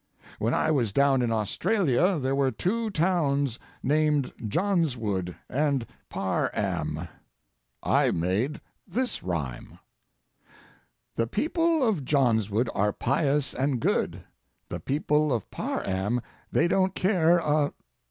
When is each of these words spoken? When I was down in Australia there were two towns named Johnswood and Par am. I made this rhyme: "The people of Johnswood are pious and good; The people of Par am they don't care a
When 0.39 0.55
I 0.55 0.71
was 0.71 0.91
down 0.91 1.21
in 1.21 1.31
Australia 1.31 2.17
there 2.17 2.33
were 2.33 2.49
two 2.49 2.89
towns 2.89 3.59
named 3.83 4.33
Johnswood 4.39 5.35
and 5.47 5.85
Par 6.09 6.49
am. 6.55 7.07
I 7.83 8.09
made 8.09 8.61
this 8.87 9.21
rhyme: 9.21 9.77
"The 11.17 11.27
people 11.27 11.83
of 11.87 12.03
Johnswood 12.03 12.67
are 12.73 12.91
pious 12.93 13.53
and 13.53 13.79
good; 13.79 14.23
The 14.69 14.79
people 14.79 15.31
of 15.31 15.51
Par 15.51 15.83
am 15.85 16.19
they 16.51 16.67
don't 16.67 16.95
care 16.95 17.37
a 17.37 17.71